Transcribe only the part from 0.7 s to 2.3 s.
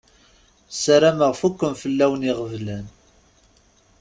Sarameɣ fukken fell-awen